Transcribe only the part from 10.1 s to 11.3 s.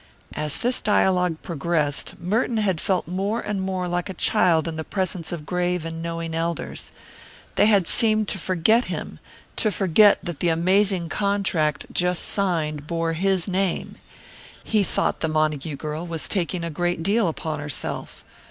that the amazing